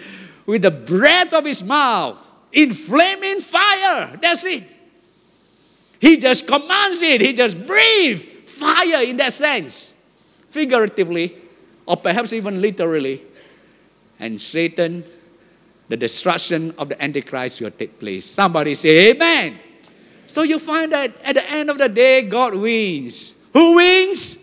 [0.45, 4.17] With the breath of his mouth, in flaming fire.
[4.21, 4.63] That's it.
[6.01, 9.90] He just commands it, he just breathes fire in that sense
[10.51, 11.33] figuratively,
[11.87, 13.21] or perhaps even literally.
[14.19, 15.03] And Satan,
[15.87, 18.25] the destruction of the Antichrist will take place.
[18.25, 19.57] Somebody say, Amen.
[20.27, 23.35] So you find that at the end of the day, God wins.
[23.53, 24.37] Who wins?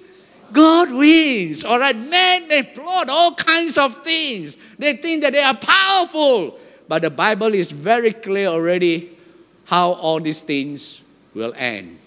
[0.53, 1.65] God wins.
[1.65, 4.57] All right, men they plot all kinds of things.
[4.79, 6.59] They think that they are powerful.
[6.89, 9.17] But the Bible is very clear already
[9.67, 11.03] how all these things
[11.35, 11.99] will end.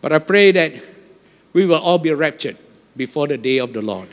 [0.00, 0.72] But I pray that
[1.52, 2.56] we will all be raptured
[2.96, 4.08] before the day of the Lord.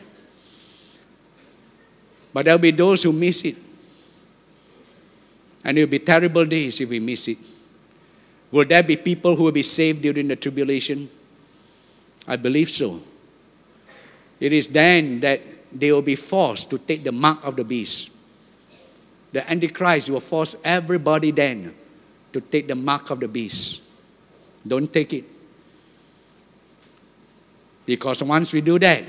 [2.34, 3.56] But there'll be those who miss it.
[5.64, 7.38] And it will be terrible days if we miss it.
[8.52, 11.10] Will there be people who will be saved during the tribulation?
[12.28, 13.00] I believe so.
[14.40, 18.12] It is then that they will be forced to take the mark of the beast.
[19.32, 21.74] The Antichrist will force everybody then
[22.32, 23.84] to take the mark of the beast.
[24.68, 25.35] Don't take it.
[27.86, 29.04] Because once we do that,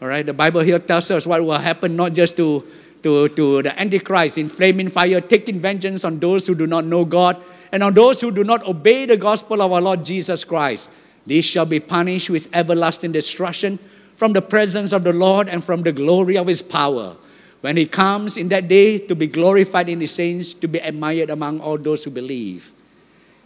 [0.00, 2.66] all right, the Bible here tells us what will happen not just to,
[3.02, 7.04] to, to the Antichrist in flaming fire, taking vengeance on those who do not know
[7.04, 7.36] God
[7.70, 10.90] and on those who do not obey the gospel of our Lord Jesus Christ.
[11.26, 13.78] These shall be punished with everlasting destruction
[14.16, 17.16] from the presence of the Lord and from the glory of his power.
[17.60, 21.28] When he comes in that day to be glorified in his saints, to be admired
[21.28, 22.72] among all those who believe.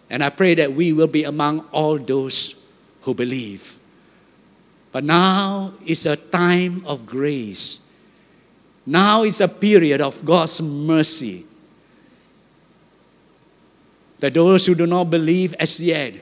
[0.09, 2.65] And I pray that we will be among all those
[3.03, 3.79] who believe.
[4.95, 7.80] But now is a time of grace.
[8.86, 11.45] Now is a period of God's mercy.
[14.20, 16.14] That those who do not believe as yet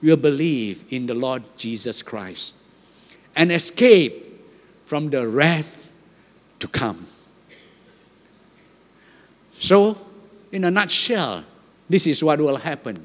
[0.00, 2.54] will believe in the Lord Jesus Christ
[3.34, 4.24] and escape
[4.84, 5.90] from the wrath
[6.60, 7.04] to come.
[9.56, 9.98] So,
[10.52, 11.42] in a nutshell,
[11.90, 13.04] this is what will happen.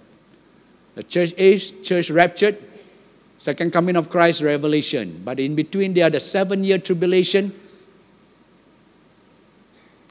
[0.94, 2.69] The church is church raptured,
[3.40, 5.22] second coming of Christ, revelation.
[5.24, 7.58] But in between, there are the seven year tribulation.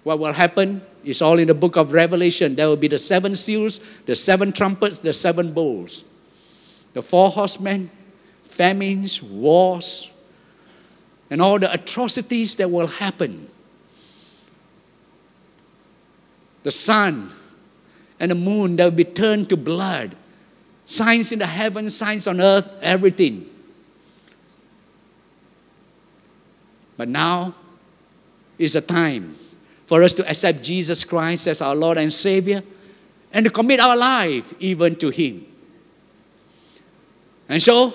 [0.03, 2.55] What will happen is all in the book of Revelation.
[2.55, 6.05] There will be the seven seals, the seven trumpets, the seven bowls,
[6.95, 7.91] the four horsemen,
[8.43, 10.11] famines, wars,
[11.29, 13.47] and all the atrocities that will happen.
[16.63, 17.31] The sun
[18.19, 20.17] and the moon that will be turned to blood.
[20.89, 23.45] Signs in the heavens, signs on earth, everything.
[26.97, 27.55] But now
[28.59, 29.35] is the time
[29.85, 32.63] for us to accept Jesus Christ as our Lord and Savior
[33.35, 35.45] and to commit our life even to Him.
[37.51, 37.93] And so,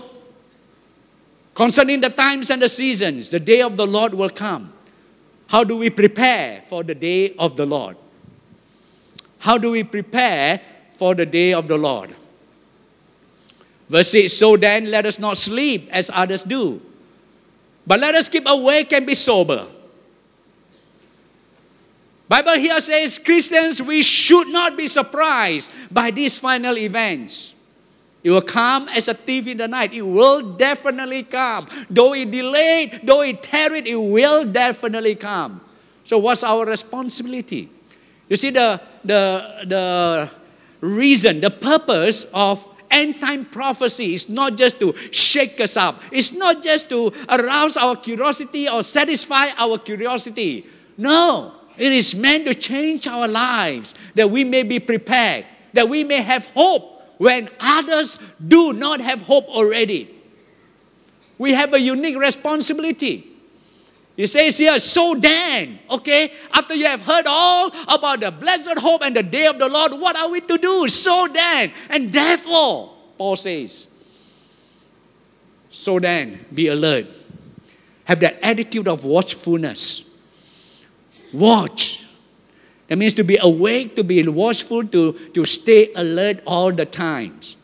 [1.55, 4.71] concerning the times and the seasons, the day of the Lord will come.
[5.47, 7.97] How do we prepare for the day of the Lord?
[9.39, 12.15] How do we prepare for the day of the Lord?
[13.93, 16.81] Verse 6 So then, let us not sleep as others do,
[17.85, 19.67] but let us keep awake and be sober.
[22.27, 27.53] Bible here says Christians we should not be surprised by these final events.
[28.23, 29.93] It will come as a thief in the night.
[29.93, 31.67] It will definitely come.
[31.87, 35.61] Though it delayed, though it tarried, it will definitely come.
[36.03, 37.69] So what's our responsibility?
[38.27, 40.31] You see, the, the, the
[40.81, 46.31] reason, the purpose of end time prophecy is not just to shake us up, it's
[46.31, 50.65] not just to arouse our curiosity or satisfy our curiosity.
[50.97, 56.03] No, it is meant to change our lives that we may be prepared, that we
[56.03, 60.09] may have hope when others do not have hope already.
[61.37, 63.32] We have a unique responsibility.
[64.15, 69.01] He says here, so then, okay, after you have heard all about the blessed hope
[69.03, 70.87] and the day of the Lord, what are we to do?
[70.87, 73.87] So then, and therefore, Paul says,
[75.71, 77.07] so then, be alert.
[78.05, 80.09] Have that attitude of watchfulness.
[81.33, 82.05] Watch.
[82.87, 87.55] That means to be awake, to be watchful, to, to stay alert all the times.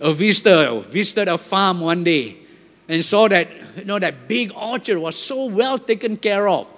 [0.00, 2.36] A visitor visited a farm one day
[2.88, 6.72] and saw that you know that big orchard was so well taken care of.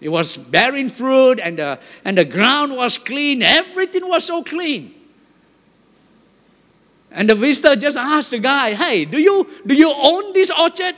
[0.00, 3.42] It was bearing fruit and the, and the ground was clean.
[3.42, 4.94] Everything was so clean.
[7.12, 10.94] And the visitor just asked the guy, Hey, do you, do you own this orchard?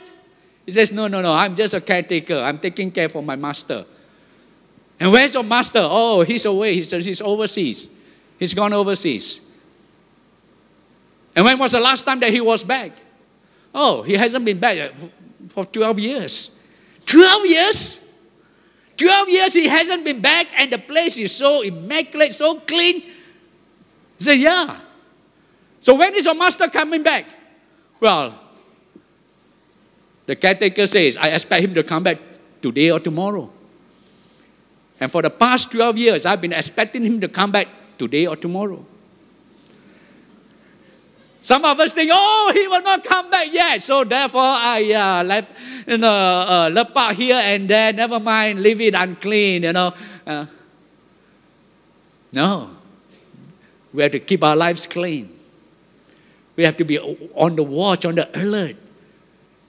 [0.65, 2.35] He says, No, no, no, I'm just a caretaker.
[2.35, 3.83] I'm taking care for my master.
[4.99, 5.79] And where's your master?
[5.81, 6.75] Oh, he's away.
[6.75, 7.89] He's, he's overseas.
[8.39, 9.41] He's gone overseas.
[11.35, 12.91] And when was the last time that he was back?
[13.73, 14.93] Oh, he hasn't been back uh,
[15.49, 16.51] for 12 years.
[17.05, 17.99] 12 years?
[18.97, 23.01] 12 years he hasn't been back, and the place is so immaculate, so clean.
[23.01, 24.79] He said, Yeah.
[25.79, 27.27] So when is your master coming back?
[27.99, 28.39] Well,
[30.25, 32.19] the caretaker says, I expect him to come back
[32.61, 33.49] today or tomorrow.
[34.99, 37.67] And for the past 12 years, I've been expecting him to come back
[37.97, 38.85] today or tomorrow.
[41.43, 43.81] Some of us think, oh, he will not come back yet.
[43.81, 45.45] So therefore, I uh, let,
[45.85, 47.91] you know, uh, lep out here and there.
[47.91, 49.93] Never mind, leave it unclean, you know.
[50.25, 50.45] Uh,
[52.31, 52.69] no.
[53.91, 55.27] We have to keep our lives clean.
[56.55, 58.77] We have to be on the watch, on the alert.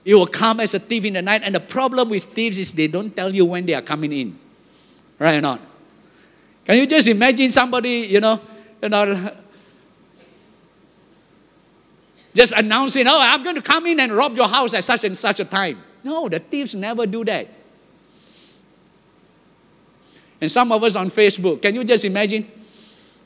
[0.04, 1.42] It will come as a thief in the night.
[1.44, 4.38] And the problem with thieves is they don't tell you when they are coming in.
[5.18, 5.60] Right or not?
[6.66, 8.40] Can you just imagine somebody, you know,
[8.80, 9.32] you know,
[12.34, 15.16] just announcing, oh, I'm going to come in and rob your house at such and
[15.16, 15.82] such a time.
[16.02, 17.48] No, the thieves never do that.
[20.40, 22.46] And some of us on Facebook, can you just imagine?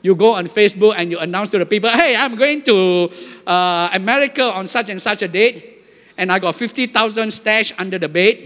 [0.01, 3.09] You go on Facebook and you announce to the people, hey, I'm going to
[3.45, 5.83] uh, America on such and such a date,
[6.17, 8.37] and I got 50,000 stash under the bed.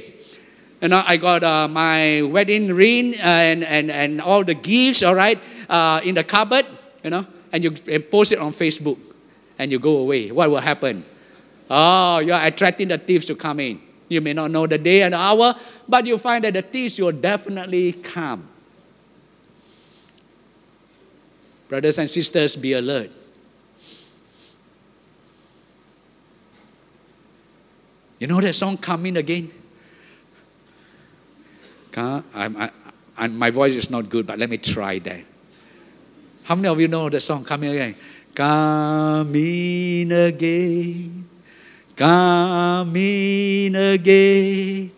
[0.82, 5.14] You know, I got uh, my wedding ring and, and, and all the gifts, all
[5.14, 5.39] right,
[5.70, 6.66] uh, in the cupboard,
[7.03, 9.12] you know, and you and post it on Facebook
[9.58, 11.04] and you go away, what will happen?
[11.70, 13.80] Oh, you are attracting the thieves to come in.
[14.10, 15.56] You may not know the day and the hour,
[15.88, 18.47] but you find that the thieves will definitely come.
[21.68, 23.10] Brothers and sisters, be alert.
[28.20, 29.49] You know that song, Coming Again?
[31.95, 32.72] I,
[33.18, 35.22] I, my voice is not good, but let me try that.
[36.43, 37.95] How many of you know the song, coming Again?
[38.36, 41.27] Come in again,
[41.95, 44.89] come in again.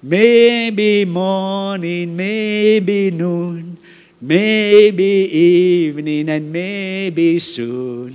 [0.00, 3.78] Maybe morning, maybe noon,
[4.22, 8.14] maybe evening, and maybe soon.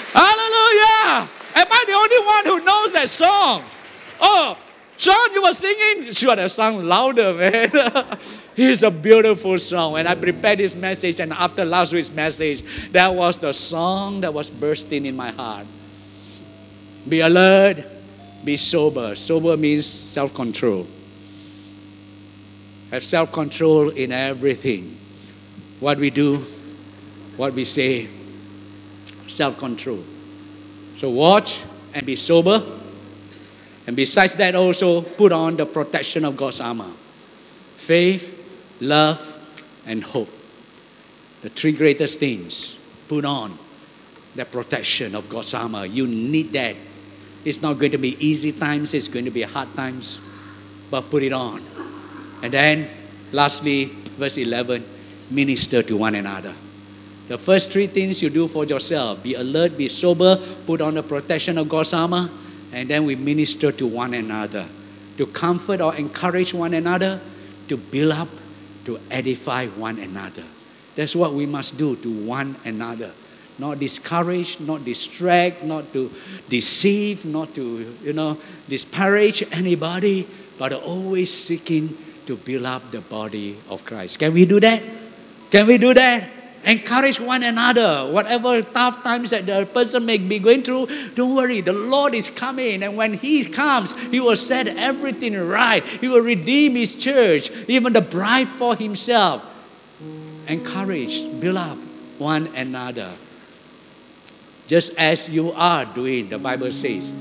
[0.10, 1.30] Hallelujah.
[1.54, 3.62] Am I the only one who knows that song?
[4.20, 4.58] Oh,
[4.98, 6.08] John, you were singing?
[6.08, 7.70] You should have sung louder, man.
[8.58, 10.00] it's a beautiful song.
[10.00, 14.34] And I prepared this message, and after last week's message, that was the song that
[14.34, 15.68] was bursting in my heart.
[17.08, 17.93] Be alert,
[18.44, 19.16] be sober.
[19.16, 20.88] Sober means self control.
[22.92, 24.98] Have self control in everything.
[25.80, 26.38] What we do,
[27.38, 28.08] what we say,
[29.28, 30.04] self control.
[30.96, 31.64] So watch
[31.94, 32.62] and be sober
[33.86, 36.92] and besides that, also put on the protection of God's armor
[37.76, 39.20] faith, love,
[39.86, 40.30] and hope.
[41.42, 42.80] The three greatest things.
[43.10, 43.52] Put on
[44.36, 45.86] the protection of God's armor.
[45.86, 46.78] You need that.
[47.46, 50.20] It's not going to be easy times, it's going to be hard times,
[50.90, 51.62] but put it on.
[52.42, 52.88] And then,
[53.32, 54.84] lastly, verse 11
[55.32, 56.54] minister to one another.
[57.28, 61.04] The first three things you do for yourself be alert, be sober, put on the
[61.04, 62.30] protection of God's armor
[62.74, 64.68] and then we minister to one another
[65.18, 67.20] to comfort or encourage one another,
[67.68, 68.30] to build up,
[68.86, 70.44] to edify one another.
[70.96, 73.12] That's what we must do to one another.
[73.60, 76.10] Not discourage, not distract, not to
[76.50, 78.38] deceive, not to, you know,
[78.68, 80.28] disparage anybody,
[80.58, 81.90] but always seeking
[82.26, 84.20] to build up the body of Christ.
[84.20, 84.82] Can we do that?
[85.52, 86.30] Can we do that?
[86.66, 88.10] Encourage one another.
[88.12, 91.60] Whatever tough times that the person may be going through, don't worry.
[91.60, 92.84] The Lord is coming.
[92.84, 95.86] And when He comes, He will set everything right.
[95.86, 99.44] He will redeem His church, even the bride for Himself.
[100.48, 101.78] Encourage, build up
[102.18, 103.12] one another.
[104.68, 107.12] Just as you are doing, the Bible says.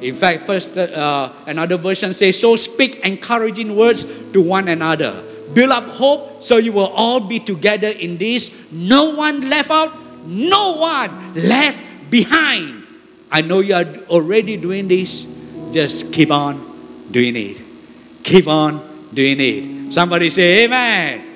[0.00, 5.70] In fact, first uh, another version says, "So speak encouraging words to one another." build
[5.70, 8.70] up hope so you will all be together in this.
[8.72, 9.92] No one left out,
[10.26, 12.84] no one left behind.
[13.30, 15.26] I know you are already doing this.
[15.72, 16.56] Just keep on
[17.10, 17.62] doing it.
[18.22, 18.80] Keep on
[19.14, 19.92] doing it.
[19.92, 21.26] Somebody say, Amen.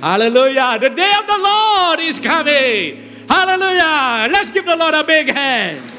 [0.00, 0.78] Hallelujah.
[0.80, 3.03] The day of the Lord is coming.
[3.28, 4.32] Hallelujah.
[4.32, 5.93] Let's give the Lord a big hand.